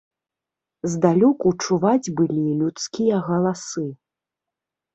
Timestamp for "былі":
2.21-2.47